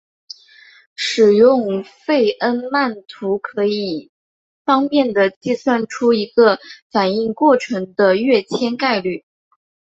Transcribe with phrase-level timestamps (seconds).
[0.95, 4.09] 使用费恩曼图可以
[4.65, 6.57] 方便地计算出一个
[6.89, 9.23] 反应过程的跃迁概率。